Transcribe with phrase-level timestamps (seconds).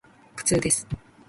[0.35, 0.87] 苦痛です。